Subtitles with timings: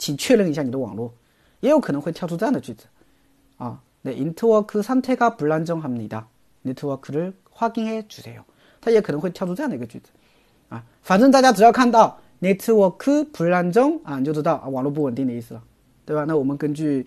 [0.00, 1.12] 请确认一下你的网络，
[1.60, 2.86] 也有可能会跳出这样的句子，
[3.58, 6.24] 啊，네인터워크상태가불안정합니 다。
[6.64, 8.42] 네트워크를확인해주세 요。
[8.80, 10.10] 它也可能会跳出这样的一个句子，
[10.68, 15.62] 啊，反正大家只要看到네트워크불안정啊，你就知道啊网络不稳定的意思了，
[16.04, 16.24] 对吧？
[16.24, 17.06] 那我们根据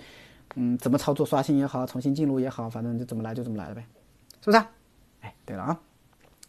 [0.55, 3.85] 嗯怎么操作刷新也好，重新进入也好，反正就怎么来就怎么来了呗，
[4.41, 4.57] 是不是？
[5.21, 5.79] 哎，对了啊，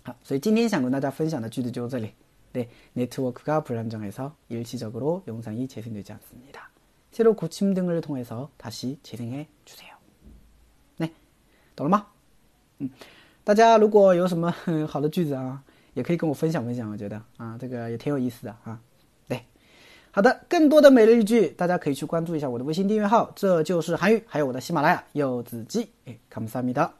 [0.05, 2.13] 好，所以今天想跟大家分享的句子就这里。
[2.55, 6.69] 네, 네트워크가 불안정해서 일시적으로 영상이 재생되지 않습니다.
[7.13, 9.95] 새로 고침 등을 통해서 다시 재생해 주세요.
[10.99, 11.13] 네,
[11.77, 12.07] 懂了吗?
[12.81, 12.91] 음,
[13.45, 14.53] 大家如果有什么
[14.89, 15.63] 好的句子啊，
[15.95, 18.81] 也可以跟我分享分享，我觉得啊，这个也挺有意思的啊。
[19.29, 19.45] 对，
[20.11, 25.89] 好的，更多的每日一句，大家可以去关注一下我的微信订阅号，这就是韩语，还有我的喜马拉雅柚子鸡。
[26.07, 26.91] 哎，감사합니다